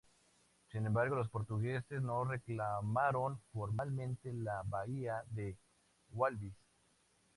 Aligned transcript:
Sin 0.71 0.87
embargo, 0.87 1.15
los 1.15 1.29
portugueses 1.29 2.01
no 2.01 2.25
reclamaron 2.25 3.39
formalmente 3.53 4.33
la 4.33 4.63
bahía 4.65 5.23
de 5.29 5.55
Walvis. 6.09 6.55